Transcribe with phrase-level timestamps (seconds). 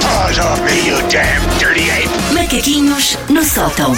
[0.00, 2.34] paws off me, you damn dirty ape!
[2.34, 3.92] Macaquinhos no sótão.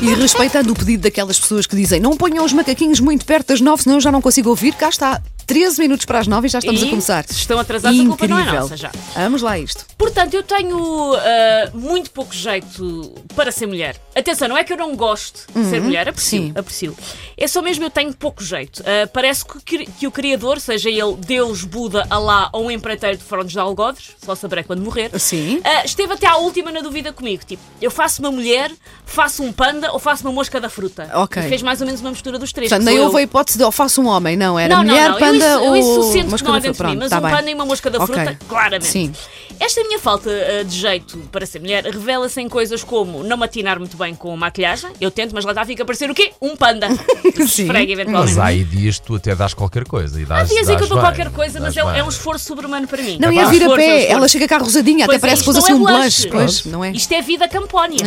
[0.00, 3.60] E respeitando o pedido daquelas pessoas que dizem não ponham os macaquinhos muito perto das
[3.60, 5.20] nove, senão eu já não consigo ouvir, cá está.
[5.48, 7.24] 13 minutos para as 9 e já estamos E a começar.
[7.30, 8.60] estão atrasados, a culpa não é Incrível.
[8.60, 8.90] nossa já.
[9.14, 9.86] Vamos lá a isto.
[9.96, 13.96] Portanto, eu tenho ah, muito pouco jeito para ser mulher.
[14.14, 16.46] Atenção, não é que eu não gosto de ser mulher, aprecio, Uhum.
[16.48, 16.52] sim.
[16.54, 16.96] aprecio.
[17.36, 18.82] É só mesmo eu tenho pouco jeito.
[18.86, 23.24] Ah, parece que, que o Criador, seja ele Deus, Buda, Alá ou um empreiteiro de
[23.24, 25.62] frontes de algodres, só saberei quando morrer, Sim.
[25.64, 27.42] ah, esteve até à última na dúvida comigo.
[27.46, 28.70] Tipo, eu faço uma mulher,
[29.06, 31.08] faço um panda ou faço uma mosca da fruta.
[31.14, 31.42] Ok.
[31.42, 32.68] E fez mais ou menos uma mistura dos três.
[32.68, 34.58] Portanto, nem houve a hipótese de ou faço um homem, não.
[34.58, 35.18] Era Não, não, mulher, não.
[35.18, 37.20] panda eu isso, eu isso sinto que não há dentro de mim, mas um tá
[37.20, 37.30] bem.
[37.36, 38.86] panda e uma mosca da fruta, claramente.
[38.86, 39.12] Sim.
[39.60, 43.78] Esta minha falta uh, de jeito para ser mulher revela-se em coisas como não matinar
[43.78, 44.90] muito bem com maquilhagem.
[45.00, 46.32] Eu tento, mas lá está, fica a parecer o quê?
[46.40, 46.88] Um panda.
[47.48, 47.62] Sim.
[47.64, 48.34] esfrega eventualmente.
[48.34, 50.18] Mas há aí dias que tu até dás qualquer coisa.
[50.20, 52.06] E Há dás, dias em que eu dou qualquer coisa, mas é, um- é um
[52.06, 52.08] bem.
[52.08, 53.18] esforço sobre-humano para mim.
[53.20, 54.12] Não, É e a pá, vir a é um pé, esforço.
[54.16, 56.26] ela chega cá rosadinha, até Pois é, parece que pôs assim não um é blush.
[56.30, 56.90] Pois, não é?
[56.92, 57.98] Isto é vida campónia.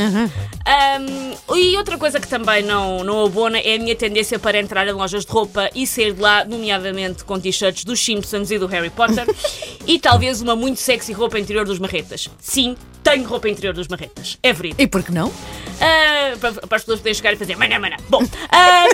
[1.50, 4.88] Um, e outra coisa que também não, não abona é a minha tendência para entrar
[4.88, 8.68] em lojas de roupa e sair de lá, nomeadamente com t-shirts dos Simpsons e do
[8.68, 9.26] Harry Potter
[9.88, 12.30] e talvez uma muito sexy roupa interior dos marretas.
[12.40, 14.38] Sim, tenho roupa interior dos marretas.
[14.42, 14.82] É verídico.
[14.82, 15.32] E por que não?
[15.80, 17.98] Ah, para, para as pessoas poderem chegar e fazer maná, maná.
[18.10, 18.86] Bom, ah,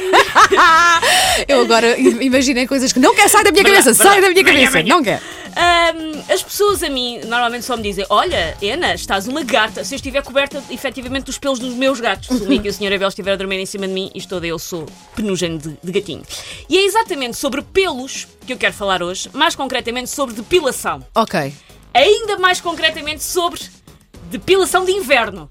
[1.47, 4.71] Eu agora imaginei coisas que não quer sair da minha cabeça, sai da minha cabeça,
[4.71, 5.21] Manhã, não quer.
[5.57, 9.83] Ahm, as pessoas a mim normalmente só me dizem: Olha, Ana, estás uma gata.
[9.83, 12.73] Se eu estiver coberta efetivamente dos pelos dos meus gatos, se o Mico e o
[12.73, 12.93] Sr.
[12.93, 15.91] Abel estiver a dormir em cima de mim, isto todo eu sou penugem de, de
[15.91, 16.21] gatinho.
[16.69, 21.03] E é exatamente sobre pelos que eu quero falar hoje, mais concretamente sobre depilação.
[21.15, 21.53] Ok.
[21.97, 23.59] Ainda mais concretamente sobre
[24.29, 25.47] depilação de inverno,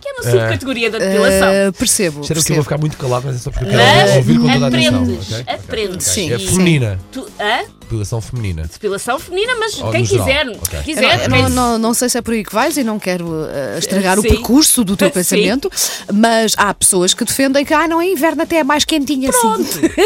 [0.00, 1.48] que é uma subcategoria da depilação.
[1.48, 2.24] Eh, percebo.
[2.24, 4.38] Cheira que eu vou ficar muito calado, mas é só porque eu quero Mas ouvir
[4.38, 5.02] com toda a atenção.
[5.02, 5.54] aprendes, ok?
[5.54, 6.06] aprendes.
[6.06, 6.32] Sim.
[6.32, 7.00] É feminina.
[7.10, 7.64] Tu, hã?
[7.80, 8.62] Depilação feminina.
[8.72, 10.60] Depilação feminina, mas Ou quem quiser, Ok.
[10.70, 11.28] quem quiser.
[11.28, 14.18] Não, não, não sei se é por aí que vais e não quero eh, estragar
[14.18, 14.28] o Sim.
[14.28, 15.14] percurso do teu Sim.
[15.14, 15.70] pensamento,
[16.12, 19.64] mas há pessoas que defendem que ah, não é inverno, até é mais quentinho assim.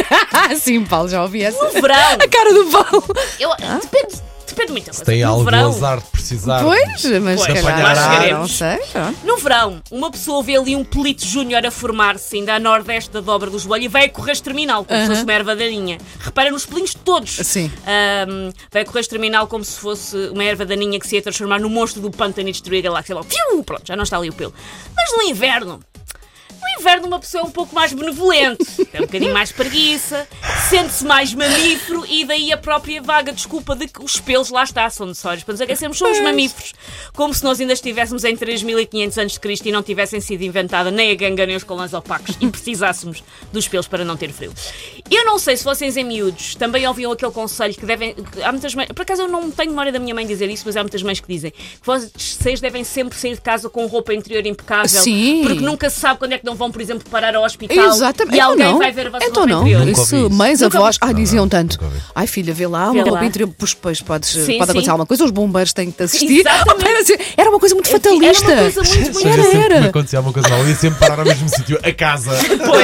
[0.60, 1.62] Sim, Paulo, já ouvi essa.
[1.64, 1.96] No verão.
[1.96, 3.04] A cara do Paulo.
[3.38, 3.50] Eu,
[3.80, 4.20] depende,
[4.56, 5.04] depende muito coisa.
[5.04, 6.62] Tem no algum verão, azar de precisar.
[6.62, 8.78] Pois, mas se Pois, calhar, não sei.
[8.92, 9.18] pronto.
[9.24, 13.20] No verão, uma pessoa vê ali um pelito júnior a formar-se ainda a nordeste da
[13.20, 15.98] dobra do joelho e vai a correr terminal, como se fosse uma erva daninha.
[16.20, 17.30] Repara nos pelinhos todos.
[17.44, 17.70] Sim.
[17.86, 21.60] Ahm, vai a correr terminal como se fosse uma erva daninha que se ia transformar
[21.60, 23.16] no monstro do pântano e destruir a galáxia.
[23.22, 24.54] Fiu, pronto, já não está ali o pelo.
[24.96, 25.80] Mas no inverno,
[26.60, 30.26] no inverno uma pessoa é um pouco mais benevolente, tem um bocadinho mais preguiça,
[30.68, 34.88] sente-se mais mamífero e daí a própria vaga desculpa de que os pelos lá está,
[34.90, 36.72] são necessários para nos aquecermos, somos mamíferos.
[37.14, 39.54] Como se nós ainda estivéssemos em 3500 a.C.
[39.64, 43.22] e não tivessem sido inventada nem a ganga nem os colãs opacos e precisássemos
[43.52, 44.52] dos pelos para não ter frio.
[45.10, 48.14] Eu não sei se vocês em miúdos também ouviam aquele conselho que devem.
[48.14, 50.64] que há muitas mães, por acaso eu não tenho memória da minha mãe dizer isso,
[50.66, 54.12] mas há muitas mães que dizem que vocês devem sempre sair de casa com roupa
[54.12, 54.88] interior impecável.
[54.88, 55.42] Sim.
[55.44, 58.34] Porque nunca se sabe quando é que não vão, por exemplo, parar ao hospital Exatamente.
[58.34, 58.78] e Então alguém não.
[58.78, 59.60] vai ver a vossa então roupa não.
[59.62, 59.88] interior.
[59.88, 60.30] Isso.
[60.60, 61.78] Mães, Nunca avós, ah, diziam tanto.
[62.14, 64.90] Ai, filha, vê lá, Vê uma roupa interior, pois, pois podes, Sim, pode acontecer sim.
[64.90, 66.40] alguma coisa, os bombeiros têm que te assistir.
[66.46, 67.16] Exatamente.
[67.16, 68.52] Pera, era uma coisa muito fatalista.
[68.52, 71.48] Era uma coisa muito, Era, me acontecia alguma coisa mal, ia sempre parar ao mesmo
[71.54, 72.32] sítio, a casa.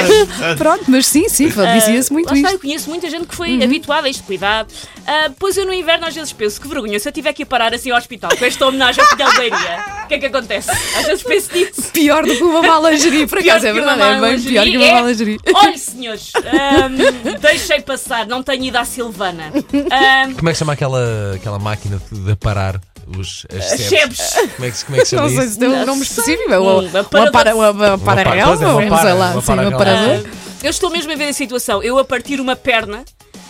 [0.57, 2.61] Pronto, mas sim, sim, dizia-se muito está, eu isto.
[2.61, 4.73] conheço muita gente que foi habituada a este cuidado.
[5.05, 7.45] Ah, pois eu no inverno às vezes penso que vergonha, se eu tiver que ir
[7.45, 10.69] parar assim ao hospital com esta homenagem à o que é que acontece?
[10.71, 11.81] Às vezes penso nisso.
[11.93, 14.25] Pior do que uma mala gerir, por Pior acaso, é que uma verdade.
[14.25, 15.39] É bem pior que uma é- mala gerir.
[15.53, 19.51] Olhe, senhores, ahm, deixei passar, não tenho ido à Silvana.
[19.91, 22.79] Ahm, Como é que chama aquela, aquela máquina de, de parar
[23.17, 24.33] os as sebes?
[24.55, 26.51] Como é que, como é que se chama Não sei se tem um nome específico.
[26.53, 30.25] Hum, Uma uma Uma é, uma ou para, sei lá, uma sim, um para- aparador.
[30.25, 30.29] Ah,
[30.63, 31.83] eu estou mesmo a ver a situação.
[31.83, 33.03] Eu a partir uma perna.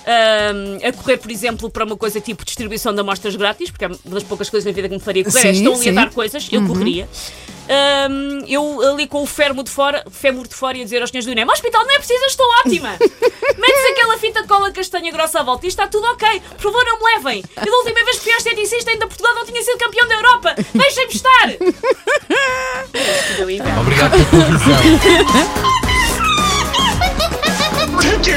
[0.05, 3.87] Ah, a correr, por exemplo, para uma coisa tipo distribuição de amostras grátis, porque é
[3.87, 5.39] uma das poucas coisas na vida que me faria correr.
[5.39, 5.89] é, Sim, estão ali sim.
[5.91, 5.99] Uhum.
[5.99, 7.07] a dar coisas, eu correria.
[7.69, 8.07] Ah,
[8.47, 11.25] eu ali com o fémur de fora, fémur de fora e a dizer aos senhores
[11.25, 12.97] do INEM: Hospital, não é preciso, estou ótima.
[12.99, 16.41] Metes aquela fita de cola castanha grossa à volta e está tudo ok.
[16.57, 17.44] Por favor, não me levem.
[17.57, 20.15] Eu da última vez que fui à esteticista, ainda Portugal não tinha sido campeão da
[20.15, 20.56] Europa.
[20.73, 21.49] Deixem-me estar.
[23.81, 25.63] Obrigado pela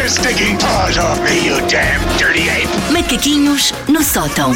[0.06, 2.68] your stinking paws off me, you damn dirty ape!
[2.92, 4.52] Macaquinhos no sótão.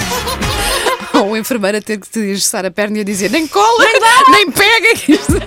[1.14, 3.84] Ou o enfermeiro a ter que te engessar a perna e a dizer nem cola,
[4.30, 4.94] nem pega.
[4.94, 5.42] que isto-